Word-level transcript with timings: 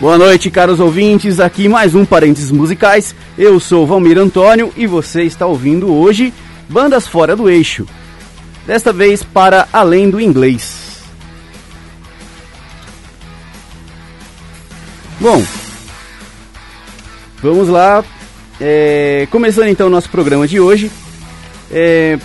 Boa 0.00 0.16
noite, 0.16 0.50
caros 0.50 0.80
ouvintes. 0.80 1.38
Aqui 1.38 1.68
mais 1.68 1.94
um 1.94 2.06
Parênteses 2.06 2.50
Musicais. 2.50 3.14
Eu 3.36 3.60
sou 3.60 3.86
Valmir 3.86 4.16
Antônio 4.16 4.72
e 4.74 4.86
você 4.86 5.24
está 5.24 5.44
ouvindo 5.44 5.92
hoje 5.92 6.32
Bandas 6.70 7.06
Fora 7.06 7.36
do 7.36 7.50
Eixo. 7.50 7.86
Desta 8.66 8.94
vez 8.94 9.22
para 9.22 9.68
Além 9.70 10.08
do 10.08 10.18
Inglês. 10.18 11.02
Bom, 15.20 15.44
vamos 17.42 17.68
lá. 17.68 18.02
É, 18.58 19.28
começando 19.30 19.68
então 19.68 19.88
o 19.88 19.90
nosso 19.90 20.08
programa 20.08 20.48
de 20.48 20.58
hoje. 20.58 20.90
É, 21.70 22.18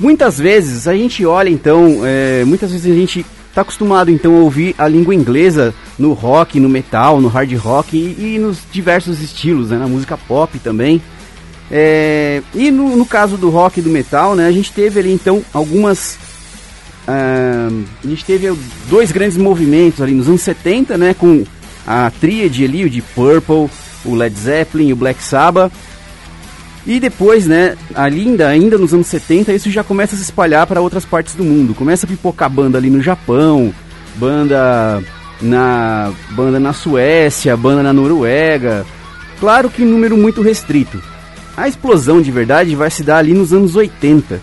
muitas 0.00 0.38
vezes 0.38 0.88
a 0.88 0.94
gente 0.94 1.26
olha 1.26 1.50
então, 1.50 2.00
é, 2.06 2.42
muitas 2.46 2.72
vezes 2.72 2.90
a 2.90 2.94
gente 2.94 3.26
está 3.50 3.60
acostumado 3.60 4.10
então 4.10 4.34
a 4.34 4.40
ouvir 4.40 4.74
a 4.78 4.88
língua 4.88 5.14
inglesa 5.14 5.74
no 6.02 6.14
rock, 6.14 6.58
no 6.58 6.68
metal, 6.68 7.20
no 7.20 7.28
hard 7.28 7.52
rock 7.54 7.96
e, 7.96 8.34
e 8.34 8.38
nos 8.38 8.58
diversos 8.72 9.22
estilos, 9.22 9.70
né, 9.70 9.78
na 9.78 9.86
música 9.86 10.18
pop 10.18 10.58
também. 10.58 11.00
É, 11.70 12.42
e 12.52 12.72
no, 12.72 12.96
no, 12.96 13.06
caso 13.06 13.36
do 13.36 13.48
rock 13.48 13.78
e 13.78 13.82
do 13.82 13.88
metal, 13.88 14.34
né, 14.34 14.46
a 14.46 14.52
gente 14.52 14.72
teve 14.72 14.98
ali 14.98 15.12
então 15.12 15.42
algumas. 15.54 16.18
Uh, 17.06 17.84
a 18.04 18.06
gente 18.06 18.24
teve 18.24 18.52
dois 18.88 19.10
grandes 19.10 19.36
movimentos 19.36 20.00
ali 20.00 20.12
nos 20.12 20.28
anos 20.28 20.42
70, 20.42 20.98
né, 20.98 21.14
com 21.14 21.44
a 21.86 22.10
tríade 22.20 22.64
ali, 22.64 22.84
o 22.84 22.90
de 22.90 23.00
Purple, 23.00 23.70
o 24.04 24.14
Led 24.14 24.36
Zeppelin, 24.36 24.92
o 24.92 24.96
Black 24.96 25.22
Sabbath. 25.22 25.72
E 26.84 26.98
depois, 26.98 27.46
né, 27.46 27.76
ainda, 27.94 28.48
ainda 28.48 28.76
nos 28.76 28.92
anos 28.92 29.06
70, 29.06 29.52
isso 29.52 29.70
já 29.70 29.84
começa 29.84 30.16
a 30.16 30.18
se 30.18 30.24
espalhar 30.24 30.66
para 30.66 30.80
outras 30.80 31.04
partes 31.04 31.36
do 31.36 31.44
mundo. 31.44 31.74
Começa 31.74 32.06
a 32.06 32.08
pipocar 32.08 32.50
banda 32.50 32.76
ali 32.76 32.90
no 32.90 33.00
Japão, 33.00 33.72
banda 34.16 35.00
na 35.42 36.12
banda 36.30 36.60
na 36.60 36.72
Suécia, 36.72 37.56
banda 37.56 37.82
na 37.82 37.92
Noruega. 37.92 38.86
Claro 39.40 39.68
que 39.68 39.84
número 39.84 40.16
muito 40.16 40.40
restrito. 40.40 41.02
A 41.56 41.68
explosão 41.68 42.22
de 42.22 42.30
verdade 42.30 42.74
vai 42.74 42.90
se 42.90 43.02
dar 43.02 43.18
ali 43.18 43.34
nos 43.34 43.52
anos 43.52 43.76
80. 43.76 44.40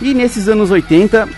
E 0.00 0.14
nesses 0.14 0.48
anos 0.48 0.70
80, 0.70 1.28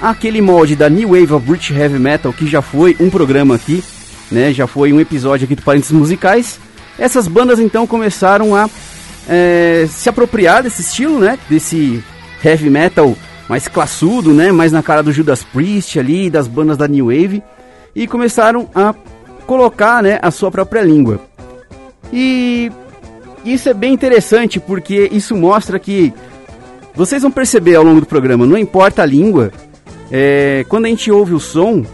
aquele 0.00 0.40
molde 0.40 0.74
da 0.74 0.88
New 0.88 1.10
Wave 1.10 1.34
of 1.34 1.46
British 1.46 1.70
Heavy 1.70 1.98
Metal, 1.98 2.32
que 2.32 2.46
já 2.46 2.62
foi 2.62 2.96
um 2.98 3.10
programa 3.10 3.54
aqui, 3.54 3.84
né, 4.32 4.52
já 4.52 4.66
foi 4.66 4.92
um 4.92 5.00
episódio 5.00 5.44
aqui 5.44 5.54
do 5.54 5.62
Parênteses 5.62 5.92
Musicais, 5.92 6.58
essas 6.98 7.28
bandas 7.28 7.60
então 7.60 7.86
começaram 7.86 8.56
a 8.56 8.68
é, 9.28 9.86
se 9.88 10.08
apropriar 10.08 10.62
desse 10.62 10.80
estilo, 10.80 11.18
né? 11.18 11.38
Desse 11.48 12.02
heavy 12.42 12.70
metal 12.70 13.16
mais 13.48 13.68
classudo, 13.68 14.32
né? 14.32 14.50
Mais 14.50 14.72
na 14.72 14.82
cara 14.82 15.02
do 15.02 15.12
Judas 15.12 15.42
Priest 15.42 15.98
ali, 15.98 16.30
das 16.30 16.48
bandas 16.48 16.76
da 16.76 16.88
New 16.88 17.06
Wave. 17.06 17.42
E 17.96 18.06
começaram 18.06 18.68
a 18.72 18.94
colocar, 19.46 20.02
né, 20.02 20.20
a 20.22 20.30
sua 20.30 20.52
própria 20.52 20.82
língua. 20.82 21.20
E 22.12 22.70
isso 23.44 23.68
é 23.68 23.74
bem 23.74 23.92
interessante 23.92 24.60
porque 24.60 25.08
isso 25.10 25.34
mostra 25.34 25.78
que 25.78 26.12
vocês 26.94 27.22
vão 27.22 27.30
perceber 27.30 27.74
ao 27.74 27.84
longo 27.84 28.00
do 28.00 28.06
programa, 28.06 28.46
não 28.46 28.56
importa 28.56 29.02
a 29.02 29.06
língua, 29.06 29.50
é, 30.10 30.64
quando 30.68 30.86
a 30.86 30.88
gente 30.88 31.10
ouve 31.10 31.34
o 31.34 31.40
som, 31.40 31.84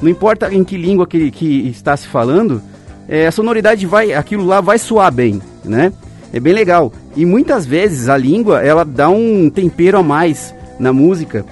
não 0.00 0.08
importa 0.08 0.52
em 0.52 0.64
que 0.64 0.76
língua 0.76 1.06
que, 1.06 1.30
que 1.30 1.68
está 1.68 1.96
se 1.96 2.08
falando, 2.08 2.62
é, 3.08 3.26
a 3.26 3.32
sonoridade 3.32 3.86
vai, 3.86 4.12
aquilo 4.12 4.44
lá 4.44 4.60
vai 4.60 4.78
soar 4.78 5.12
bem, 5.12 5.40
né? 5.64 5.92
É 6.32 6.38
bem 6.38 6.52
legal. 6.52 6.92
E 7.16 7.26
muitas 7.26 7.66
vezes 7.66 8.08
a 8.08 8.16
língua 8.16 8.62
ela 8.62 8.84
dá 8.84 9.08
um 9.08 9.50
tempero 9.50 9.98
a 9.98 10.02
mais 10.02 10.54
na 10.78 10.92
música, 10.92 11.44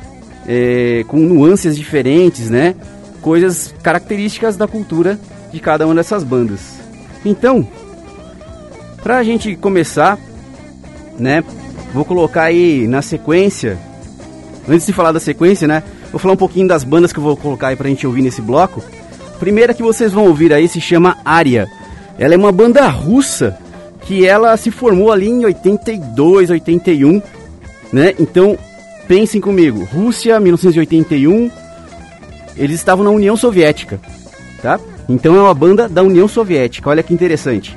é, 0.46 1.04
com 1.08 1.18
nuances 1.18 1.76
diferentes, 1.76 2.48
né? 2.48 2.74
Coisas 3.20 3.74
características 3.82 4.56
da 4.56 4.66
cultura 4.66 5.18
de 5.52 5.60
cada 5.60 5.86
uma 5.86 5.94
dessas 5.94 6.22
bandas. 6.22 6.78
Então, 7.24 7.66
pra 9.02 9.22
gente 9.22 9.56
começar, 9.56 10.18
né? 11.18 11.42
Vou 11.92 12.04
colocar 12.04 12.44
aí 12.44 12.86
na 12.86 13.02
sequência. 13.02 13.78
Antes 14.68 14.86
de 14.86 14.92
falar 14.92 15.12
da 15.12 15.20
sequência, 15.20 15.66
né? 15.66 15.82
Vou 16.10 16.18
falar 16.18 16.34
um 16.34 16.38
pouquinho 16.38 16.68
das 16.68 16.84
bandas 16.84 17.12
que 17.12 17.18
eu 17.18 17.22
vou 17.22 17.36
colocar 17.36 17.68
aí 17.68 17.76
pra 17.76 17.88
gente 17.88 18.06
ouvir 18.06 18.22
nesse 18.22 18.40
bloco. 18.40 18.82
A 19.34 19.38
primeira 19.38 19.74
que 19.74 19.82
vocês 19.82 20.12
vão 20.12 20.26
ouvir 20.26 20.52
aí 20.52 20.68
se 20.68 20.80
chama 20.80 21.16
Aria. 21.24 21.68
Ela 22.18 22.34
é 22.34 22.36
uma 22.36 22.52
banda 22.52 22.86
russa 22.88 23.58
que 24.02 24.26
ela 24.26 24.56
se 24.56 24.70
formou 24.70 25.12
ali 25.12 25.28
em 25.28 25.44
82, 25.44 26.50
81, 26.50 27.22
né? 27.92 28.14
Então, 28.18 28.58
pensem 29.06 29.40
comigo, 29.40 29.84
Rússia, 29.84 30.40
1981, 30.40 31.50
eles 32.58 32.76
estavam 32.76 33.04
na 33.04 33.10
União 33.10 33.36
Soviética, 33.36 34.00
tá? 34.60 34.78
Então 35.08 35.36
é 35.36 35.40
uma 35.40 35.54
banda 35.54 35.88
da 35.88 36.02
União 36.02 36.28
Soviética, 36.28 36.90
olha 36.90 37.02
que 37.02 37.14
interessante. 37.14 37.76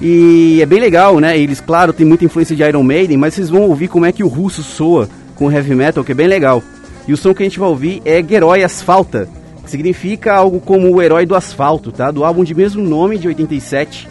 E 0.00 0.60
é 0.60 0.66
bem 0.66 0.78
legal, 0.78 1.18
né? 1.18 1.38
Eles, 1.38 1.60
claro, 1.60 1.92
tem 1.92 2.06
muita 2.06 2.24
influência 2.24 2.54
de 2.54 2.62
Iron 2.62 2.82
Maiden, 2.82 3.16
mas 3.16 3.34
vocês 3.34 3.48
vão 3.48 3.62
ouvir 3.62 3.88
como 3.88 4.04
é 4.04 4.12
que 4.12 4.22
o 4.22 4.28
russo 4.28 4.62
soa 4.62 5.08
com 5.34 5.50
heavy 5.50 5.74
metal, 5.74 6.04
que 6.04 6.12
é 6.12 6.14
bem 6.14 6.26
legal. 6.26 6.62
E 7.08 7.12
o 7.12 7.16
som 7.16 7.32
que 7.32 7.42
a 7.42 7.46
gente 7.46 7.58
vai 7.58 7.68
ouvir 7.68 8.02
é 8.04 8.22
Geroi 8.22 8.62
Asfalta, 8.62 9.28
que 9.64 9.70
significa 9.70 10.34
algo 10.34 10.60
como 10.60 10.92
o 10.92 11.00
herói 11.00 11.24
do 11.24 11.34
asfalto, 11.34 11.90
tá? 11.90 12.10
Do 12.10 12.24
álbum 12.24 12.44
de 12.44 12.54
mesmo 12.54 12.82
nome 12.82 13.18
de 13.18 13.28
87. 13.28 14.08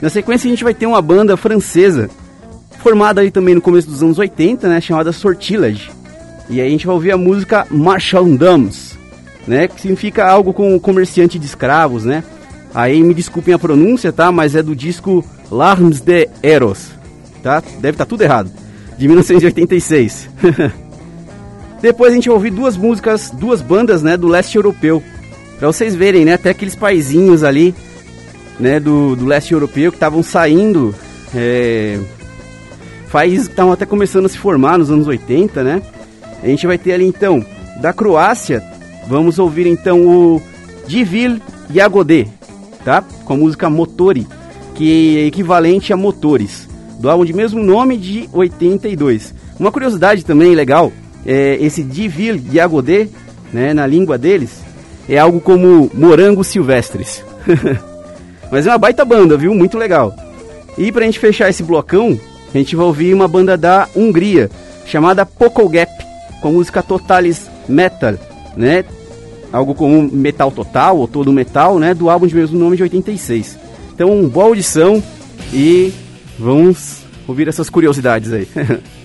Na 0.00 0.08
sequência 0.08 0.48
a 0.48 0.50
gente 0.50 0.64
vai 0.64 0.72
ter 0.72 0.86
uma 0.86 1.02
banda 1.02 1.36
francesa, 1.36 2.08
formada 2.78 3.20
aí 3.20 3.30
também 3.30 3.54
no 3.54 3.60
começo 3.60 3.88
dos 3.88 4.02
anos 4.02 4.18
80, 4.18 4.68
né, 4.68 4.80
chamada 4.80 5.12
Sortilage. 5.12 5.90
E 6.48 6.60
aí 6.60 6.66
a 6.66 6.70
gente 6.70 6.86
vai 6.86 6.94
ouvir 6.94 7.12
a 7.12 7.18
música 7.18 7.66
Marchandames, 7.70 8.89
né, 9.46 9.68
que 9.68 9.80
significa 9.80 10.26
algo 10.26 10.52
como 10.52 10.78
comerciante 10.80 11.38
de 11.38 11.46
escravos, 11.46 12.04
né? 12.04 12.22
Aí 12.74 13.02
me 13.02 13.14
desculpem 13.14 13.52
a 13.52 13.58
pronúncia, 13.58 14.12
tá? 14.12 14.30
Mas 14.30 14.54
é 14.54 14.62
do 14.62 14.76
disco 14.76 15.24
Larmes 15.50 16.00
de 16.00 16.28
Eros, 16.42 16.90
tá? 17.42 17.60
Deve 17.60 17.94
estar 17.94 18.04
tá 18.04 18.06
tudo 18.06 18.22
errado. 18.22 18.50
De 18.96 19.08
1986. 19.08 20.28
Depois 21.82 22.12
a 22.12 22.14
gente 22.14 22.28
vai 22.28 22.34
ouvir 22.34 22.50
duas 22.50 22.76
músicas, 22.76 23.30
duas 23.30 23.62
bandas, 23.62 24.02
né, 24.02 24.16
do 24.16 24.28
leste 24.28 24.56
europeu. 24.56 25.02
Pra 25.58 25.66
vocês 25.66 25.94
verem, 25.94 26.24
né, 26.24 26.34
até 26.34 26.50
aqueles 26.50 26.76
paizinhos 26.76 27.42
ali 27.42 27.74
né, 28.58 28.78
do, 28.78 29.16
do 29.16 29.24
leste 29.24 29.52
europeu 29.52 29.90
que 29.90 29.96
estavam 29.96 30.22
saindo, 30.22 30.94
é, 31.34 31.98
países 33.10 33.46
que 33.46 33.54
estavam 33.54 33.72
até 33.72 33.86
começando 33.86 34.26
a 34.26 34.28
se 34.28 34.38
formar 34.38 34.78
nos 34.78 34.90
anos 34.90 35.06
80, 35.06 35.64
né? 35.64 35.82
A 36.42 36.46
gente 36.46 36.66
vai 36.66 36.78
ter 36.78 36.92
ali 36.92 37.06
então, 37.06 37.44
da 37.80 37.92
Croácia, 37.92 38.62
vamos 39.10 39.40
ouvir 39.40 39.66
então 39.66 40.06
o 40.06 40.40
Divil 40.86 41.40
Jagodê, 41.74 42.28
tá? 42.84 43.02
Com 43.24 43.34
a 43.34 43.36
música 43.36 43.68
Motori, 43.68 44.26
que 44.76 45.18
é 45.18 45.26
equivalente 45.26 45.92
a 45.92 45.96
Motores, 45.96 46.68
do 47.00 47.10
álbum 47.10 47.24
de 47.24 47.32
mesmo 47.32 47.60
nome 47.60 47.96
de 47.96 48.28
82. 48.32 49.34
Uma 49.58 49.72
curiosidade 49.72 50.24
também 50.24 50.54
legal, 50.54 50.92
é 51.26 51.58
esse 51.60 51.82
Divil 51.82 52.40
Jagodê, 52.52 53.08
né, 53.52 53.74
na 53.74 53.84
língua 53.84 54.16
deles, 54.16 54.62
é 55.08 55.18
algo 55.18 55.40
como 55.40 55.90
morangos 55.92 56.46
silvestres. 56.46 57.24
Mas 58.50 58.66
é 58.66 58.70
uma 58.70 58.78
baita 58.78 59.04
banda, 59.04 59.36
viu? 59.36 59.52
Muito 59.54 59.76
legal. 59.76 60.14
E 60.78 60.92
pra 60.92 61.04
gente 61.04 61.18
fechar 61.18 61.50
esse 61.50 61.62
blocão, 61.64 62.18
a 62.54 62.58
gente 62.58 62.76
vai 62.76 62.86
ouvir 62.86 63.12
uma 63.12 63.26
banda 63.26 63.56
da 63.56 63.88
Hungria, 63.94 64.48
chamada 64.86 65.26
Poco 65.26 65.68
Gap, 65.68 65.90
com 66.40 66.48
a 66.48 66.52
música 66.52 66.82
Totalis 66.82 67.50
Metal, 67.68 68.14
né? 68.56 68.84
Algo 69.52 69.74
como 69.74 70.02
metal 70.02 70.50
total, 70.50 70.98
ou 70.98 71.08
todo 71.08 71.32
metal, 71.32 71.78
né? 71.78 71.92
Do 71.94 72.08
álbum 72.08 72.26
de 72.26 72.34
mesmo 72.34 72.58
nome 72.58 72.76
de 72.76 72.82
86. 72.84 73.58
Então, 73.92 74.28
boa 74.28 74.46
audição 74.46 75.02
e 75.52 75.92
vamos 76.38 77.02
ouvir 77.26 77.48
essas 77.48 77.68
curiosidades 77.68 78.32
aí. 78.32 78.48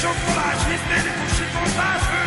chocolate, 0.00 0.72
espelho 0.72 1.12
com 1.12 1.28
chicotagem. 1.28 2.19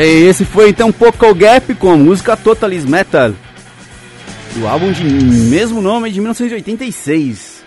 Esse 0.00 0.46
foi 0.46 0.70
então 0.70 0.90
Poco 0.90 1.34
Gap 1.34 1.74
com 1.74 1.90
a 1.90 1.96
música 1.96 2.34
Totalist 2.34 2.86
Metal, 2.88 3.32
do 4.54 4.66
álbum 4.66 4.90
de 4.90 5.04
mesmo 5.04 5.82
nome 5.82 6.10
de 6.10 6.18
1986. 6.18 7.62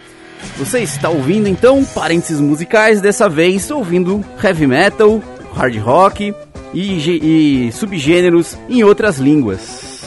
Você 0.57 0.79
está 0.79 1.09
ouvindo 1.09 1.47
então 1.47 1.83
parênteses 1.85 2.39
musicais, 2.41 2.99
dessa 2.99 3.29
vez 3.29 3.69
ouvindo 3.69 4.25
heavy 4.43 4.65
metal, 4.65 5.21
hard 5.53 5.77
rock 5.77 6.33
e, 6.73 7.67
e 7.67 7.71
subgêneros 7.71 8.57
em 8.67 8.83
outras 8.83 9.17
línguas. 9.17 10.03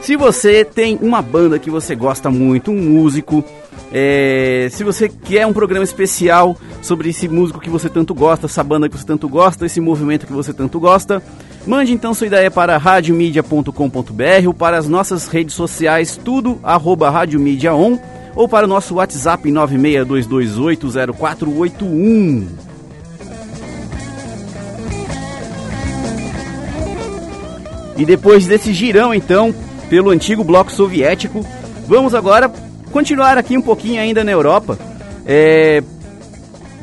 Se 0.00 0.16
você 0.16 0.64
tem 0.64 0.98
uma 1.00 1.22
banda 1.22 1.60
que 1.60 1.70
você 1.70 1.94
gosta 1.94 2.28
muito, 2.28 2.72
um 2.72 2.82
músico, 2.82 3.44
é, 3.92 4.68
se 4.72 4.82
você 4.82 5.08
quer 5.08 5.46
um 5.46 5.52
programa 5.52 5.84
especial 5.84 6.56
sobre 6.80 7.10
esse 7.10 7.28
músico 7.28 7.60
que 7.60 7.70
você 7.70 7.88
tanto 7.88 8.12
gosta, 8.12 8.46
essa 8.46 8.64
banda 8.64 8.88
que 8.88 8.98
você 8.98 9.06
tanto 9.06 9.28
gosta, 9.28 9.64
esse 9.64 9.80
movimento 9.80 10.26
que 10.26 10.32
você 10.32 10.52
tanto 10.52 10.80
gosta, 10.80 11.22
Mande 11.66 11.92
então 11.92 12.12
sua 12.12 12.26
ideia 12.26 12.50
para 12.50 12.76
radiomedia.com.br 12.76 14.46
ou 14.46 14.54
para 14.54 14.76
as 14.76 14.88
nossas 14.88 15.28
redes 15.28 15.54
sociais, 15.54 16.20
tudo 16.22 16.60
arroba 16.62 17.08
radiomediaon 17.08 17.96
ou 18.34 18.46
para 18.48 18.66
o 18.66 18.68
nosso 18.68 18.96
WhatsApp 18.96 19.48
962280481. 19.48 22.46
E 27.96 28.04
depois 28.04 28.46
desse 28.46 28.72
girão 28.72 29.14
então 29.14 29.54
pelo 29.88 30.10
antigo 30.10 30.42
bloco 30.42 30.72
soviético, 30.72 31.46
vamos 31.86 32.12
agora 32.12 32.52
continuar 32.90 33.38
aqui 33.38 33.56
um 33.56 33.62
pouquinho 33.62 34.00
ainda 34.00 34.24
na 34.24 34.32
Europa. 34.32 34.76
É, 35.24 35.80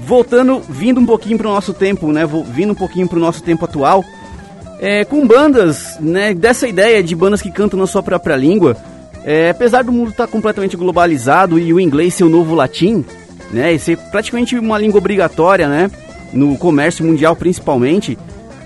voltando, 0.06 0.62
vindo 0.70 1.02
um 1.02 1.06
pouquinho 1.06 1.38
para 1.38 1.50
o 1.50 1.54
nosso 1.54 1.74
tempo, 1.74 2.14
né? 2.14 2.26
Vindo 2.26 2.72
um 2.72 2.76
pouquinho 2.76 3.10
para 3.10 3.18
o 3.18 3.22
nosso 3.22 3.44
tempo 3.44 3.66
atual 3.66 4.06
é, 4.80 5.04
com 5.04 5.28
bandas, 5.28 5.98
né, 6.00 6.34
dessa 6.34 6.68
ideia 6.68 7.04
de 7.04 7.16
bandas 7.16 7.42
que 7.42 7.52
cantam 7.52 7.78
na 7.78 7.86
sua 7.86 8.02
própria 8.02 8.36
língua, 8.36 8.78
é, 9.26 9.50
apesar 9.50 9.84
do 9.84 9.92
mundo 9.92 10.12
estar 10.12 10.26
tá 10.26 10.32
completamente 10.32 10.78
globalizado 10.78 11.60
e 11.60 11.74
o 11.74 11.80
inglês 11.80 12.14
ser 12.14 12.24
o 12.24 12.30
novo 12.30 12.56
latim, 12.56 13.04
né, 13.52 13.74
e 13.74 13.80
ser 13.80 13.98
praticamente 13.98 14.58
uma 14.58 14.78
língua 14.78 15.00
obrigatória, 15.00 15.68
né, 15.68 15.92
no 16.32 16.58
comércio 16.58 17.06
mundial 17.06 17.36
principalmente, 17.36 18.18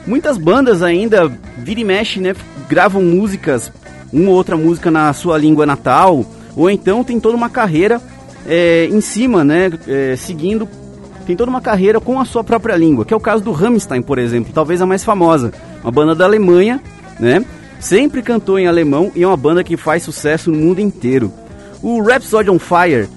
muitas 0.05 0.37
bandas 0.37 0.83
ainda, 0.83 1.31
vira 1.57 1.79
e 1.79 1.83
mexe, 1.83 2.19
né, 2.19 2.35
gravam 2.69 3.01
músicas, 3.01 3.71
uma 4.11 4.29
ou 4.29 4.35
outra 4.35 4.55
música 4.55 4.91
na 4.91 5.11
sua 5.13 5.37
língua 5.37 5.65
natal, 5.65 6.23
ou 6.55 6.69
então 6.69 7.03
tem 7.03 7.19
toda 7.19 7.35
uma 7.35 7.49
carreira 7.49 7.99
é, 8.45 8.85
em 8.85 9.01
cima, 9.01 9.43
né, 9.43 9.71
é, 9.87 10.15
seguindo, 10.15 10.69
tem 11.25 11.35
toda 11.35 11.49
uma 11.49 11.61
carreira 11.61 11.99
com 11.99 12.19
a 12.19 12.25
sua 12.25 12.43
própria 12.43 12.75
língua, 12.75 13.03
que 13.03 13.13
é 13.13 13.17
o 13.17 13.19
caso 13.19 13.43
do 13.43 13.51
Rammstein, 13.51 14.03
por 14.03 14.19
exemplo, 14.19 14.51
talvez 14.53 14.79
a 14.79 14.85
mais 14.85 15.03
famosa 15.03 15.51
uma 15.83 15.91
banda 15.91 16.15
da 16.15 16.25
Alemanha, 16.25 16.81
né? 17.19 17.43
Sempre 17.79 18.21
cantou 18.21 18.57
em 18.57 18.65
alemão 18.65 19.11
e 19.13 19.23
é 19.23 19.27
uma 19.27 19.35
banda 19.35 19.63
que 19.63 19.75
faz 19.75 20.03
sucesso 20.03 20.49
no 20.49 20.57
mundo 20.57 20.79
inteiro. 20.79 21.31
O 21.81 22.01
Rhapsody 22.01 22.49
on 22.49 22.57
Fire, 22.57 23.09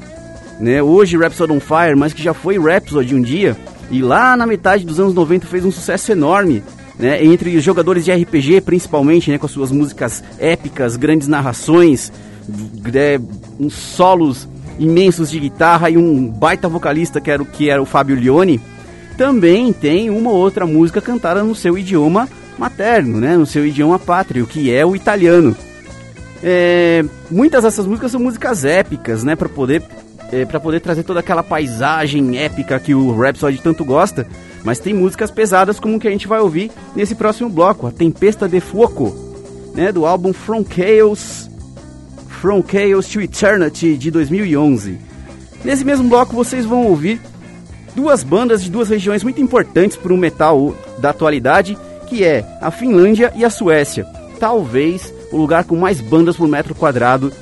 né? 0.58 0.82
Hoje 0.82 1.16
Rhapsody 1.16 1.52
on 1.52 1.60
Fire, 1.60 1.94
mas 1.96 2.12
que 2.12 2.22
já 2.22 2.34
foi 2.34 2.58
Rhapsody 2.58 3.14
um 3.14 3.22
dia 3.22 3.56
e 3.90 4.02
lá 4.02 4.36
na 4.36 4.46
metade 4.46 4.84
dos 4.84 4.98
anos 4.98 5.14
90 5.14 5.46
fez 5.46 5.64
um 5.64 5.70
sucesso 5.70 6.10
enorme, 6.10 6.64
né? 6.98 7.24
Entre 7.24 7.56
os 7.56 7.62
jogadores 7.62 8.04
de 8.04 8.12
RPG, 8.12 8.62
principalmente, 8.62 9.30
né? 9.30 9.38
Com 9.38 9.46
as 9.46 9.52
suas 9.52 9.70
músicas 9.70 10.24
épicas, 10.38 10.96
grandes 10.96 11.28
narrações, 11.28 12.12
é, 12.92 13.20
uns 13.60 13.74
solos 13.74 14.48
imensos 14.78 15.30
de 15.30 15.38
guitarra 15.38 15.88
e 15.90 15.96
um 15.96 16.26
baita 16.26 16.68
vocalista 16.68 17.20
que 17.20 17.30
era 17.30 17.42
o 17.42 17.46
que 17.46 17.70
era 17.70 17.80
o 17.80 17.86
Fábio 17.86 18.16
Lione. 18.16 18.60
Também 19.16 19.72
tem 19.72 20.10
uma 20.10 20.30
outra 20.30 20.66
música 20.66 21.00
cantada 21.00 21.42
no 21.44 21.54
seu 21.54 21.78
idioma 21.78 22.28
materno, 22.58 23.20
né, 23.20 23.36
no 23.36 23.46
seu 23.46 23.66
idioma 23.66 23.98
pátrio, 23.98 24.46
que 24.46 24.72
é 24.72 24.84
o 24.84 24.96
italiano. 24.96 25.56
É, 26.42 27.04
muitas 27.30 27.64
dessas 27.64 27.86
músicas 27.86 28.12
são 28.12 28.20
músicas 28.20 28.64
épicas, 28.64 29.24
né, 29.24 29.34
para 29.34 29.48
poder 29.48 29.82
é, 30.32 30.44
para 30.44 30.58
poder 30.58 30.80
trazer 30.80 31.04
toda 31.04 31.20
aquela 31.20 31.42
paisagem 31.42 32.38
épica 32.38 32.80
que 32.80 32.94
o 32.94 33.16
Rhapsody 33.16 33.58
tanto 33.58 33.84
gosta, 33.84 34.26
mas 34.64 34.78
tem 34.78 34.92
músicas 34.92 35.30
pesadas 35.30 35.78
como 35.78 36.00
que 36.00 36.08
a 36.08 36.10
gente 36.10 36.26
vai 36.26 36.40
ouvir 36.40 36.70
nesse 36.94 37.14
próximo 37.14 37.48
bloco, 37.48 37.86
a 37.86 37.92
Tempesta 37.92 38.48
de 38.48 38.60
Fuoco, 38.60 39.14
né, 39.74 39.92
do 39.92 40.04
álbum 40.04 40.32
From 40.32 40.64
Chaos, 40.64 41.48
From 42.40 42.62
Chaos 42.66 43.06
to 43.08 43.20
Eternity 43.20 43.96
de 43.96 44.10
2011. 44.10 44.98
Nesse 45.64 45.84
mesmo 45.84 46.08
bloco 46.08 46.34
vocês 46.34 46.64
vão 46.64 46.86
ouvir 46.86 47.20
duas 47.94 48.22
bandas 48.22 48.62
de 48.62 48.70
duas 48.70 48.88
regiões 48.88 49.22
muito 49.22 49.40
importantes 49.40 49.96
para 49.96 50.12
o 50.12 50.16
metal 50.16 50.74
da 50.98 51.10
atualidade, 51.10 51.78
que 52.06 52.24
é 52.24 52.44
a 52.60 52.70
Finlândia 52.70 53.32
e 53.36 53.44
a 53.44 53.50
Suécia. 53.50 54.06
Talvez 54.38 55.12
o 55.32 55.36
lugar 55.36 55.64
com 55.64 55.76
mais 55.76 56.00
bandas 56.00 56.36
por 56.36 56.48
metro 56.48 56.74
quadrado 56.74 57.32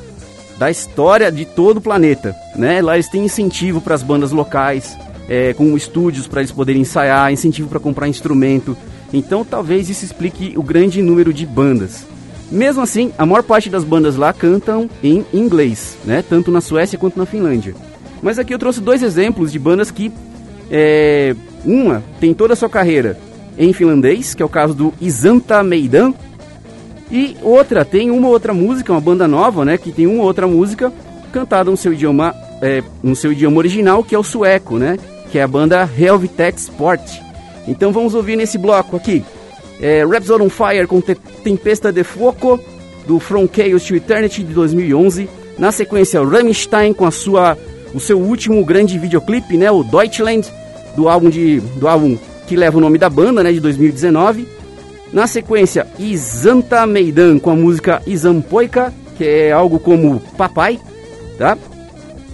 da 0.59 0.71
história 0.71 1.31
de 1.31 1.45
todo 1.45 1.79
o 1.79 1.81
planeta, 1.81 2.35
né? 2.57 2.81
Lá 2.81 2.95
eles 2.95 3.09
têm 3.09 3.25
incentivo 3.25 3.81
para 3.81 3.95
as 3.95 4.03
bandas 4.03 4.31
locais, 4.31 4.97
é, 5.29 5.53
com 5.53 5.77
estúdios 5.77 6.27
para 6.27 6.41
eles 6.41 6.53
poderem 6.53 6.83
ensaiar, 6.83 7.33
incentivo 7.33 7.69
para 7.69 7.81
comprar 7.81 8.09
instrumento. 8.09 8.77
Então 9.13 9.45
talvez 9.45 9.89
isso 9.89 10.05
explique 10.05 10.55
o 10.57 10.63
grande 10.63 11.03
número 11.03 11.33
de 11.33 11.45
bandas. 11.45 12.07
Mesmo 12.51 12.83
assim, 12.83 13.13
a 13.19 13.27
maior 13.27 13.43
parte 13.43 13.69
das 13.69 13.85
bandas 13.85 14.17
lá 14.17 14.33
cantam 14.33 14.89
em 15.03 15.25
inglês, 15.33 15.97
né? 16.05 16.23
Tanto 16.29 16.51
na 16.51 16.61
Suécia 16.61 16.99
quanto 16.99 17.19
na 17.19 17.27
Finlândia. 17.27 17.75
Mas 18.23 18.39
aqui 18.39 18.55
eu 18.55 18.59
trouxe 18.59 18.81
dois 18.81 19.03
exemplos 19.03 19.51
de 19.51 19.59
bandas 19.59 19.91
que 19.91 20.13
é, 20.71 21.35
uma 21.65 22.03
tem 22.21 22.33
toda 22.33 22.53
a 22.53 22.57
sua 22.57 22.69
carreira 22.69 23.19
em 23.59 23.73
finlandês, 23.73 24.35
que 24.35 24.43
é 24.43 24.47
o 24.47 24.49
caso 24.49 24.75
do 24.75 24.95
Isanta 25.01 25.63
Meidan, 25.63 26.13
e 27.11 27.37
outra, 27.43 27.85
tem 27.85 28.11
uma 28.11 28.29
outra 28.29 28.53
música, 28.53 28.93
uma 28.93 29.01
banda 29.01 29.29
nova, 29.29 29.65
né? 29.65 29.79
Que 29.79 29.93
tem 29.93 30.07
uma 30.07 30.25
outra 30.25 30.47
música 30.47 30.93
cantada 31.33 31.71
no 31.71 31.77
seu 31.77 31.93
idioma, 31.93 32.35
é, 32.63 32.83
no 33.03 33.15
seu 33.15 33.33
idioma 33.33 33.59
original, 33.59 34.03
que 34.03 34.15
é 34.15 34.19
o 34.19 34.25
sueco, 34.25 34.79
né? 34.79 34.99
Que 35.31 35.39
é 35.39 35.43
a 35.43 35.49
banda 35.49 35.89
Helvetet 35.97 36.59
Sport. 36.59 37.03
Então 37.69 37.93
vamos 37.93 38.15
ouvir 38.15 38.37
nesse 38.37 38.59
bloco 38.59 38.97
aqui. 38.97 39.25
É, 39.81 40.05
on 40.05 40.49
Fire 40.49 40.87
com 40.87 41.01
Te 41.01 41.15
Tempesta 41.15 41.93
de 41.93 42.03
Foco, 42.05 42.59
do 43.07 43.19
From 43.19 43.49
Chaos 43.49 43.85
to 43.85 43.95
Eternity 43.95 44.43
de 44.43 44.53
2011. 44.53 45.29
Na 45.59 45.71
sequência, 45.71 46.25
Rammstein 46.25 46.93
com 46.93 47.05
a 47.05 47.11
sua, 47.11 47.57
o 47.93 48.01
seu 48.01 48.19
último 48.19 48.65
grande 48.65 48.99
videoclipe, 48.99 49.57
né? 49.57 49.71
O 49.71 49.85
Deutschland, 49.85 50.51
do 50.97 51.09
álbum, 51.09 51.31
de, 51.31 51.61
do 51.61 51.87
álbum 51.87 52.17
que 52.47 52.57
leva 52.57 52.79
o 52.79 52.81
nome 52.81 52.99
da 52.99 53.09
banda, 53.09 53.43
né? 53.43 53.53
De 53.53 53.61
2019. 53.61 54.47
Na 55.13 55.27
sequência, 55.27 55.87
Isanta 55.99 56.87
Meidan 56.87 57.39
com 57.39 57.51
a 57.51 57.55
música 57.55 58.03
Isampoika, 58.07 58.93
que 59.17 59.25
é 59.25 59.53
algo 59.53 59.79
como 59.79 60.21
papai, 60.37 60.79
tá? 61.39 61.57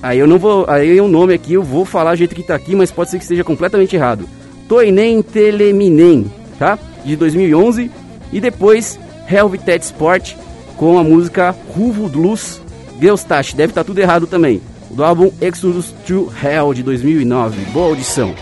Aí 0.03 0.19
eu 0.19 0.27
não 0.27 0.39
vou, 0.39 0.65
aí 0.67 0.97
é 0.97 1.03
o 1.03 1.09
nome 1.09 1.35
aqui, 1.35 1.53
eu 1.53 1.63
vou 1.63 1.85
falar 1.85 2.13
do 2.13 2.19
jeito 2.19 2.35
que 2.35 2.43
tá 2.43 2.55
aqui, 2.55 2.75
mas 2.75 2.91
pode 2.91 3.11
ser 3.11 3.19
que 3.19 3.25
esteja 3.25 3.45
completamente 3.45 3.95
errado. 3.95 4.27
Toinen 4.67 5.21
Teleminen, 5.21 6.33
tá? 6.59 6.79
De 7.05 7.17
2011 7.17 7.91
e 8.33 8.41
depois 8.41 8.99
Helvetet 9.31 9.85
Sport 9.85 10.35
com 10.77 10.99
a 10.99 11.05
música 11.05 11.55
Ruvo 11.75 12.09
Blues 12.09 12.63
Geostash, 12.99 13.53
deve 13.53 13.73
estar 13.73 13.83
tá 13.83 13.87
tudo 13.87 13.99
errado 13.99 14.27
também. 14.27 14.63
Do 14.91 15.05
álbum 15.05 15.31
Exodus 15.41 15.95
to 16.07 16.33
Hell 16.43 16.73
de 16.73 16.83
2009. 16.83 17.61
Boa 17.73 17.89
audição. 17.89 18.35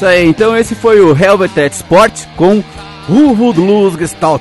Isso 0.00 0.06
aí, 0.06 0.24
então 0.24 0.56
esse 0.56 0.74
foi 0.74 0.98
o 0.98 1.14
Helvetet 1.14 1.74
Sport 1.74 2.24
com 2.34 2.64
Wood 3.06 3.60
Luz 3.60 3.98
Gestalt. 3.98 4.40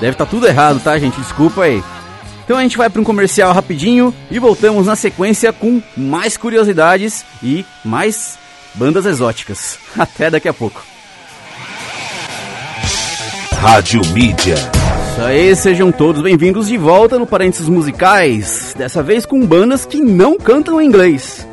Deve 0.00 0.12
estar 0.12 0.24
tá 0.24 0.30
tudo 0.30 0.46
errado, 0.46 0.80
tá, 0.82 0.98
gente? 0.98 1.20
Desculpa 1.20 1.64
aí. 1.64 1.84
Então 2.42 2.56
a 2.56 2.62
gente 2.62 2.78
vai 2.78 2.88
para 2.88 2.98
um 2.98 3.04
comercial 3.04 3.52
rapidinho 3.52 4.14
e 4.30 4.38
voltamos 4.38 4.86
na 4.86 4.96
sequência 4.96 5.52
com 5.52 5.82
mais 5.94 6.38
curiosidades 6.38 7.22
e 7.42 7.66
mais 7.84 8.38
bandas 8.76 9.04
exóticas. 9.04 9.78
Até 9.98 10.30
daqui 10.30 10.48
a 10.48 10.54
pouco. 10.54 10.82
Rádio 13.60 14.00
Mídia. 14.14 14.54
Isso 14.54 15.20
aí, 15.20 15.54
sejam 15.54 15.92
todos 15.92 16.22
bem-vindos 16.22 16.66
de 16.66 16.78
volta 16.78 17.18
no 17.18 17.26
Parênteses 17.26 17.68
Musicais. 17.68 18.74
Dessa 18.74 19.02
vez 19.02 19.26
com 19.26 19.46
bandas 19.46 19.84
que 19.84 20.00
não 20.00 20.38
cantam 20.38 20.80
em 20.80 20.86
inglês. 20.86 21.46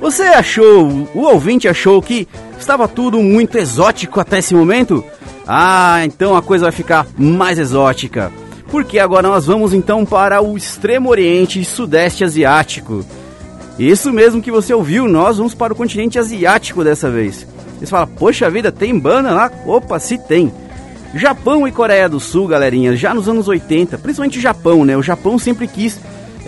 Você 0.00 0.22
achou, 0.22 1.08
o 1.14 1.20
ouvinte 1.20 1.66
achou 1.66 2.00
que 2.00 2.28
estava 2.58 2.86
tudo 2.86 3.20
muito 3.20 3.58
exótico 3.58 4.20
até 4.20 4.38
esse 4.38 4.54
momento? 4.54 5.04
Ah, 5.46 6.02
então 6.04 6.36
a 6.36 6.42
coisa 6.42 6.66
vai 6.66 6.72
ficar 6.72 7.06
mais 7.16 7.58
exótica. 7.58 8.30
Porque 8.70 8.98
agora 8.98 9.26
nós 9.26 9.46
vamos 9.46 9.72
então 9.72 10.04
para 10.04 10.40
o 10.42 10.56
extremo 10.56 11.08
oriente 11.08 11.60
e 11.60 11.64
sudeste 11.64 12.22
asiático. 12.22 13.04
Isso 13.78 14.12
mesmo 14.12 14.42
que 14.42 14.50
você 14.50 14.72
ouviu, 14.72 15.08
nós 15.08 15.38
vamos 15.38 15.54
para 15.54 15.72
o 15.72 15.76
continente 15.76 16.18
asiático 16.18 16.84
dessa 16.84 17.10
vez. 17.10 17.46
Você 17.78 17.86
fala, 17.86 18.06
poxa 18.06 18.50
vida, 18.50 18.70
tem 18.70 18.98
banda 18.98 19.32
lá? 19.32 19.50
Opa, 19.66 19.98
se 19.98 20.18
tem. 20.18 20.52
Japão 21.14 21.66
e 21.66 21.72
Coreia 21.72 22.08
do 22.08 22.20
Sul, 22.20 22.46
galerinha, 22.46 22.94
já 22.94 23.14
nos 23.14 23.28
anos 23.28 23.48
80, 23.48 23.96
principalmente 23.98 24.38
o 24.38 24.42
Japão, 24.42 24.84
né? 24.84 24.96
O 24.96 25.02
Japão 25.02 25.38
sempre 25.38 25.66
quis 25.66 25.98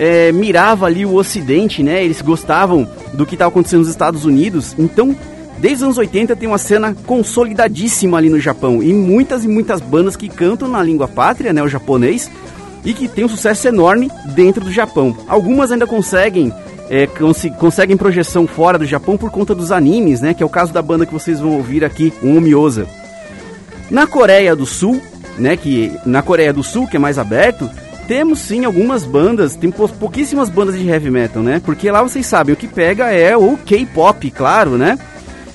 é, 0.01 0.33
mirava 0.33 0.87
ali 0.87 1.05
o 1.05 1.15
Ocidente, 1.15 1.83
né? 1.83 2.03
Eles 2.03 2.23
gostavam 2.23 2.89
do 3.13 3.27
que 3.27 3.35
estava 3.35 3.51
acontecendo 3.51 3.81
nos 3.81 3.91
Estados 3.91 4.25
Unidos. 4.25 4.75
Então, 4.79 5.15
desde 5.59 5.77
os 5.77 5.83
anos 5.83 5.99
80 5.99 6.35
tem 6.37 6.49
uma 6.49 6.57
cena 6.57 6.97
consolidadíssima 7.07 8.17
ali 8.17 8.31
no 8.31 8.41
Japão 8.41 8.83
e 8.83 8.95
muitas 8.95 9.45
e 9.45 9.49
muitas 9.49 9.79
bandas 9.83 10.17
que 10.17 10.27
cantam 10.27 10.69
na 10.69 10.83
língua 10.83 11.07
pátria, 11.07 11.53
né? 11.53 11.63
O 11.63 11.69
japonês 11.69 12.31
e 12.83 12.95
que 12.95 13.09
tem 13.09 13.27
um 13.27 13.29
sucesso 13.29 13.69
enorme 13.69 14.11
dentro 14.35 14.65
do 14.65 14.73
Japão. 14.73 15.15
Algumas 15.29 15.71
ainda 15.71 15.87
conseguem 15.87 16.51
é, 16.89 17.07
cons 17.07 17.45
conseguem 17.59 17.95
projeção 17.95 18.47
fora 18.47 18.79
do 18.79 18.87
Japão 18.87 19.19
por 19.19 19.31
conta 19.31 19.55
dos 19.55 19.71
animes, 19.71 20.23
né? 20.23 20.33
Que 20.33 20.43
é 20.43 20.47
o 20.47 20.49
caso 20.49 20.73
da 20.73 20.81
banda 20.81 21.05
que 21.05 21.13
vocês 21.13 21.39
vão 21.41 21.53
ouvir 21.57 21.85
aqui, 21.85 22.11
o. 22.23 22.89
Na 23.91 24.07
Coreia 24.07 24.57
do 24.57 24.65
Sul, 24.65 24.99
né, 25.37 25.59
que 25.59 25.93
na 26.07 26.23
Coreia 26.23 26.55
do 26.55 26.63
Sul, 26.63 26.87
que 26.87 26.97
é 26.97 26.99
mais 26.99 27.19
aberto, 27.19 27.69
temos 28.11 28.41
sim 28.41 28.65
algumas 28.65 29.05
bandas, 29.05 29.55
tem 29.55 29.71
pouquíssimas 29.71 30.51
bandas 30.51 30.77
de 30.77 30.85
heavy 30.85 31.13
metal, 31.13 31.45
né? 31.45 31.63
Porque 31.65 31.89
lá 31.89 32.03
vocês 32.03 32.27
sabem, 32.27 32.53
o 32.53 32.57
que 32.57 32.67
pega 32.67 33.13
é 33.13 33.37
o 33.37 33.57
K-pop, 33.57 34.29
claro, 34.33 34.71
né? 34.71 34.99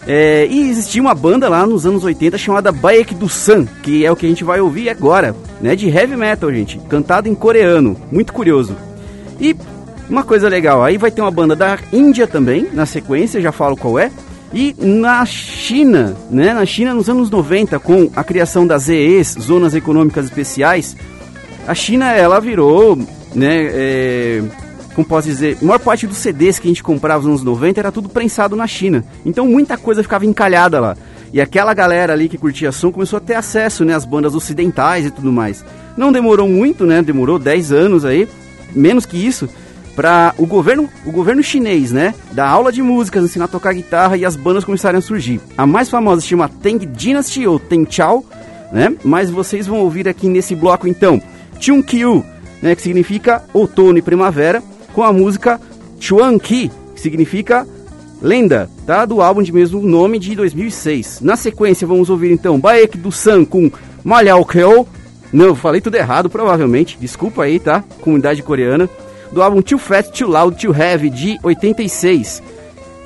É, 0.08 0.48
e 0.50 0.70
existia 0.70 1.02
uma 1.02 1.14
banda 1.14 1.50
lá 1.50 1.68
nos 1.68 1.86
anos 1.86 2.06
80 2.06 2.38
chamada 2.38 2.72
Baek 2.72 3.14
do 3.14 3.28
Sun, 3.28 3.66
que 3.84 4.06
é 4.06 4.10
o 4.10 4.16
que 4.16 4.26
a 4.26 4.30
gente 4.30 4.46
vai 4.46 4.62
ouvir 4.62 4.90
agora, 4.90 5.36
né? 5.60 5.76
De 5.76 5.90
heavy 5.90 6.16
metal, 6.16 6.50
gente, 6.50 6.80
cantado 6.88 7.28
em 7.28 7.36
coreano, 7.36 7.98
muito 8.10 8.32
curioso. 8.32 8.74
E 9.38 9.54
uma 10.10 10.24
coisa 10.24 10.48
legal, 10.48 10.82
aí 10.82 10.98
vai 10.98 11.12
ter 11.12 11.20
uma 11.20 11.32
banda 11.32 11.58
da 11.58 11.78
Índia 11.92 12.26
também, 12.26 12.70
na 12.72 12.86
sequência, 12.86 13.42
já 13.42 13.52
falo 13.52 13.76
qual 13.76 14.00
é, 14.00 14.10
e 14.54 14.74
na 14.80 15.26
China, 15.26 16.16
né, 16.32 16.54
na 16.54 16.66
China 16.66 16.94
nos 16.94 17.10
anos 17.10 17.30
90, 17.30 17.78
com 17.80 18.10
a 18.16 18.24
criação 18.24 18.66
das 18.66 18.84
ZEs, 18.84 19.36
Zonas 19.42 19.76
Econômicas 19.76 20.24
Especiais, 20.24 20.96
a 21.68 21.74
China 21.74 22.12
ela 22.12 22.40
virou, 22.40 22.98
né, 23.34 23.70
é, 23.72 24.44
como 24.94 25.06
posso 25.06 25.28
dizer, 25.28 25.58
a 25.62 25.66
maior 25.66 25.80
parte 25.80 26.08
dos 26.08 26.18
CDs 26.18 26.60
que 26.60 26.68
a 26.68 26.70
gente 26.70 26.84
comprava 26.84 27.20
nos 27.20 27.42
anos 27.42 27.44
90 27.44 27.80
era 27.80 27.92
tudo 27.92 28.08
prensado 28.08 28.56
na 28.56 28.68
China. 28.68 29.04
Então 29.26 29.48
muita 29.48 29.78
coisa 29.78 30.04
ficava 30.04 30.26
encalhada 30.26 30.80
lá. 30.80 30.98
E 31.34 31.42
aquela 31.42 31.74
galera 31.74 32.14
ali 32.14 32.30
que 32.30 32.38
curtia 32.38 32.72
som 32.72 32.92
começou 32.92 33.18
a 33.18 33.20
ter 33.20 33.34
acesso, 33.34 33.84
né, 33.84 33.94
às 33.94 34.06
bandas 34.06 34.36
ocidentais 34.36 35.06
e 35.06 35.12
tudo 35.12 35.32
mais. 35.32 35.66
Não 35.98 36.12
demorou 36.12 36.48
muito, 36.48 36.86
né, 36.86 37.02
demorou 37.02 37.38
10 37.38 37.72
anos 37.72 38.06
aí, 38.06 38.28
menos 38.74 39.06
que 39.06 39.18
isso, 39.18 39.50
para 39.96 40.34
o 40.38 40.46
governo, 40.46 40.90
o 41.06 41.12
governo 41.12 41.42
chinês, 41.42 41.92
né, 41.92 42.14
dar 42.32 42.48
aula 42.48 42.72
de 42.72 42.82
música, 42.82 43.20
ensinar 43.20 43.46
a 43.46 43.50
tocar 43.50 43.74
guitarra 43.74 44.16
e 44.16 44.24
as 44.24 44.36
bandas 44.36 44.64
começarem 44.64 45.00
a 45.00 45.02
surgir. 45.02 45.42
A 45.58 45.66
mais 45.66 45.90
famosa 45.90 46.22
se 46.22 46.28
chama 46.28 46.48
Tang 46.48 46.86
Dynasty 46.86 47.48
ou 47.48 47.60
Teng 47.60 47.86
Chao, 47.90 48.24
né? 48.72 48.94
Mas 49.04 49.30
vocês 49.30 49.68
vão 49.68 49.80
ouvir 49.80 50.08
aqui 50.08 50.28
nesse 50.28 50.56
bloco 50.56 50.88
então 50.88 51.22
Kyu, 51.84 52.24
né, 52.62 52.76
que 52.76 52.82
significa 52.82 53.44
outono 53.54 53.98
e 53.98 54.02
primavera, 54.02 54.62
com 54.94 55.04
a 55.04 55.12
música 55.12 55.60
Chuan 56.00 56.38
Ki, 56.38 56.72
que 56.94 57.02
significa 57.02 57.68
lenda, 58.22 58.70
tá? 58.86 59.06
Do 59.06 59.22
álbum 59.22 59.42
de 59.42 59.52
mesmo 59.52 59.82
nome 59.82 60.20
de 60.20 60.36
2006. 60.36 61.22
Na 61.22 61.36
sequência 61.36 61.88
vamos 61.88 62.10
ouvir 62.10 62.32
então 62.32 62.60
Baek 62.60 62.98
do 62.98 63.12
San 63.12 63.46
com 63.46 63.72
Malhao 64.04 64.46
Keo. 64.46 64.88
Não, 65.34 65.56
falei 65.56 65.82
tudo 65.82 65.96
errado, 65.96 66.30
provavelmente. 66.30 66.98
Desculpa 67.00 67.44
aí, 67.44 67.60
tá? 67.60 67.84
Comunidade 68.02 68.42
coreana 68.42 68.90
do 69.32 69.42
álbum 69.42 69.62
Too 69.62 69.78
Fat, 69.78 70.10
Too 70.18 70.30
Loud, 70.30 70.58
Too 70.60 70.74
Heavy, 70.74 71.10
de 71.10 71.38
86. 71.44 72.42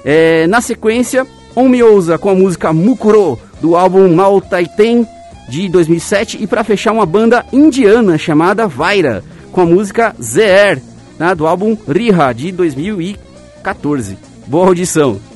É, 0.05 0.45
na 0.47 0.61
sequência, 0.61 1.25
Omiosa 1.55 2.17
com 2.17 2.29
a 2.29 2.35
música 2.35 2.71
Mukuro, 2.71 3.39
do 3.59 3.75
álbum 3.75 4.13
Maltaiten, 4.13 5.07
de 5.49 5.67
2007. 5.67 6.37
E 6.41 6.47
para 6.47 6.63
fechar, 6.63 6.93
uma 6.93 7.05
banda 7.05 7.45
indiana 7.51 8.17
chamada 8.17 8.67
Vaira, 8.67 9.23
com 9.51 9.61
a 9.61 9.65
música 9.65 10.15
Zer, 10.21 10.81
né, 11.17 11.33
do 11.35 11.47
álbum 11.47 11.75
Riha, 11.87 12.31
de 12.31 12.51
2014. 12.51 14.17
Boa 14.47 14.67
audição! 14.67 15.28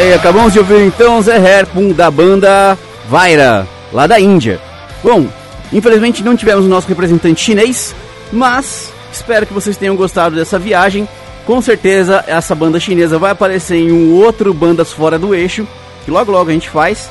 Aí, 0.00 0.14
acabamos 0.14 0.54
de 0.54 0.58
ouvir 0.58 0.80
então 0.86 1.20
Zé 1.20 1.36
Herpum 1.36 1.92
da 1.92 2.10
banda 2.10 2.78
Vaira, 3.08 3.68
lá 3.92 4.06
da 4.06 4.18
Índia. 4.18 4.58
Bom, 5.02 5.26
infelizmente 5.70 6.24
não 6.24 6.34
tivemos 6.34 6.64
o 6.64 6.68
nosso 6.68 6.88
representante 6.88 7.42
chinês, 7.42 7.94
mas 8.32 8.90
espero 9.12 9.44
que 9.44 9.52
vocês 9.52 9.76
tenham 9.76 9.94
gostado 9.96 10.34
dessa 10.34 10.58
viagem. 10.58 11.06
Com 11.46 11.60
certeza 11.60 12.24
essa 12.26 12.54
banda 12.54 12.80
chinesa 12.80 13.18
vai 13.18 13.32
aparecer 13.32 13.76
em 13.76 13.92
um 13.92 14.14
outro 14.14 14.54
Bandas 14.54 14.90
Fora 14.90 15.18
do 15.18 15.34
Eixo, 15.34 15.68
que 16.04 16.10
logo 16.10 16.32
logo 16.32 16.48
a 16.48 16.52
gente 16.52 16.70
faz. 16.70 17.10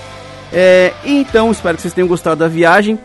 É, 0.51 0.91
então 1.05 1.51
espero 1.51 1.75
que 1.75 1.83
vocês 1.83 1.93
tenham 1.93 2.07
gostado 2.07 2.37
da 2.37 2.47
viagem. 2.47 2.97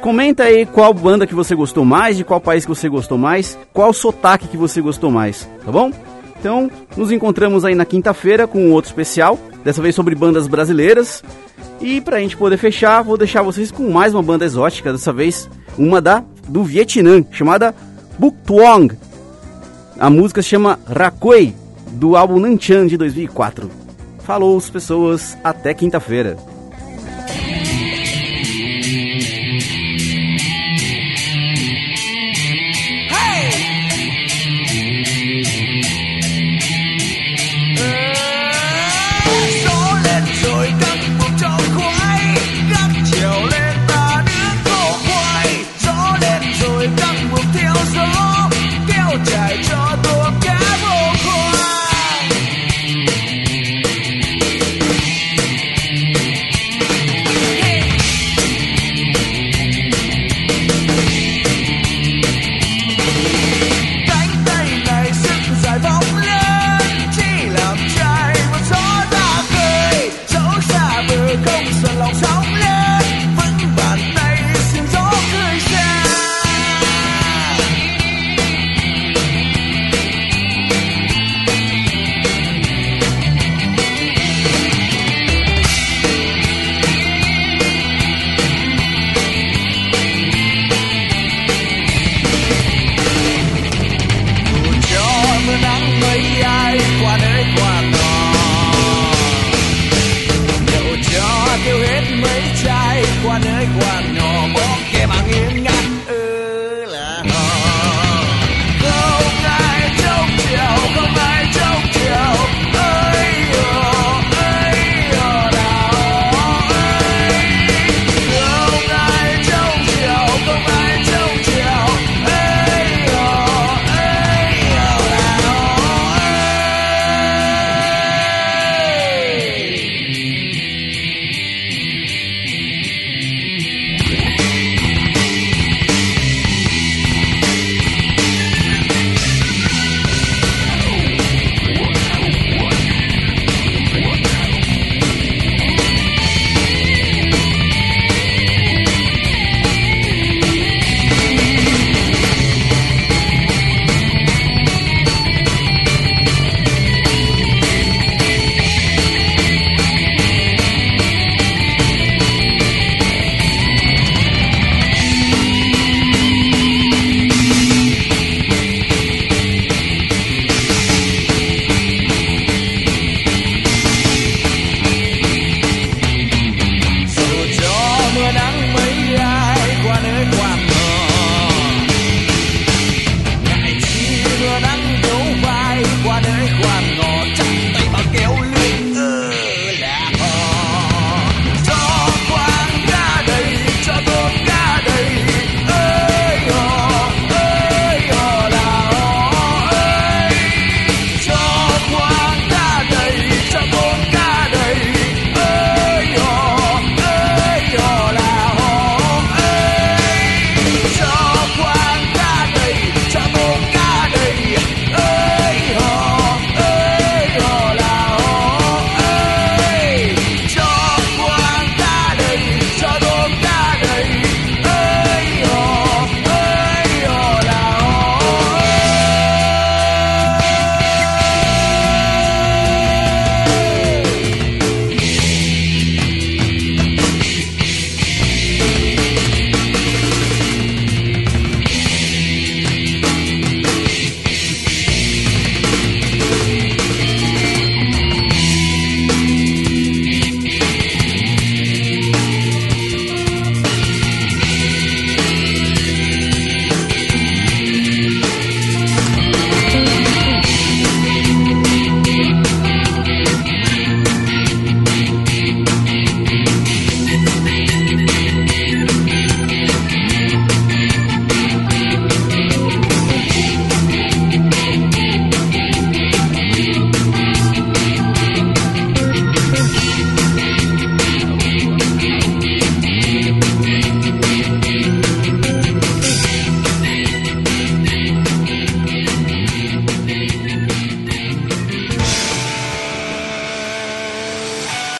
Comenta 0.00 0.44
aí 0.44 0.66
qual 0.66 0.92
banda 0.92 1.28
que 1.28 1.34
você 1.34 1.54
gostou 1.54 1.84
mais, 1.84 2.16
de 2.16 2.24
qual 2.24 2.40
país 2.40 2.64
que 2.64 2.70
você 2.70 2.88
gostou 2.88 3.16
mais, 3.16 3.56
qual 3.72 3.92
sotaque 3.92 4.48
que 4.48 4.56
você 4.56 4.80
gostou 4.80 5.12
mais, 5.12 5.48
tá 5.64 5.70
bom? 5.70 5.92
Então, 6.38 6.70
nos 6.96 7.10
encontramos 7.10 7.64
aí 7.64 7.74
na 7.74 7.84
quinta-feira 7.84 8.46
com 8.46 8.70
outro 8.70 8.90
especial, 8.90 9.38
dessa 9.64 9.82
vez 9.82 9.94
sobre 9.94 10.14
bandas 10.14 10.46
brasileiras. 10.46 11.22
E 11.80 12.00
pra 12.00 12.20
gente 12.20 12.36
poder 12.36 12.56
fechar, 12.56 13.02
vou 13.02 13.16
deixar 13.16 13.42
vocês 13.42 13.70
com 13.70 13.90
mais 13.90 14.14
uma 14.14 14.22
banda 14.22 14.44
exótica, 14.44 14.92
dessa 14.92 15.12
vez 15.12 15.48
uma 15.76 16.00
da 16.00 16.24
do 16.48 16.64
Vietnã, 16.64 17.24
chamada 17.30 17.74
Buk 18.18 18.36
Tuong. 18.44 18.96
A 19.98 20.08
música 20.08 20.42
se 20.42 20.48
chama 20.48 20.78
Rakoi, 20.86 21.54
do 21.92 22.16
álbum 22.16 22.38
Nanchan 22.38 22.86
de 22.86 22.96
2004. 22.96 23.70
Falou, 24.20 24.60
pessoas, 24.70 25.36
até 25.42 25.74
quinta-feira. 25.74 26.36